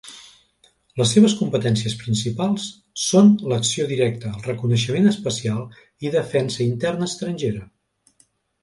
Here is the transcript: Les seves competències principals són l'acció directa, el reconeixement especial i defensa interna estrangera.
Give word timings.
Les 1.01 1.11
seves 1.15 1.35
competències 1.41 1.95
principals 2.05 2.65
són 3.03 3.29
l'acció 3.53 3.87
directa, 3.93 4.33
el 4.39 4.49
reconeixement 4.53 5.11
especial 5.15 5.63
i 6.09 6.17
defensa 6.19 6.67
interna 6.71 7.13
estrangera. 7.13 7.67